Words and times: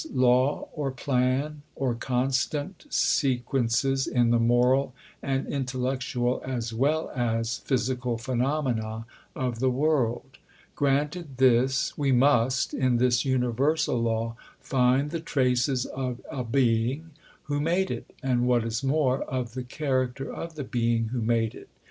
_law 0.15 0.67
or 0.73 0.89
plan 0.89 1.61
or 1.75 1.93
constant 1.93 2.87
sequences 2.89 4.07
in 4.07 4.31
the 4.31 4.39
moral 4.39 4.95
and 5.21 5.45
intellectual 5.45 6.41
as 6.43 6.73
well 6.73 7.11
as 7.15 7.59
physical 7.59 8.17
phenomena 8.17 9.05
of 9.35 9.59
the 9.59 9.69
world 9.69 10.39
granted 10.75 11.37
this, 11.37 11.95
we 11.99 12.11
must, 12.11 12.73
in 12.73 12.97
this 12.97 13.25
universal 13.25 14.01
law, 14.01 14.35
find 14.59 15.11
the 15.11 15.19
traces 15.19 15.85
of 15.85 16.19
a 16.31 16.43
Being 16.43 17.11
who 17.43 17.59
made 17.61 17.91
it, 17.91 18.11
and 18.23 18.47
what 18.47 18.63
is 18.63 18.83
more 18.83 19.21
of 19.25 19.53
the 19.53 19.61
character 19.63 20.33
of 20.33 20.55
the 20.55 20.63
Being 20.63 21.09
who 21.09 21.21
made 21.21 21.53
it. 21.53 21.69